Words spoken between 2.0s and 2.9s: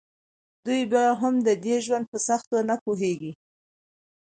په سختیو نه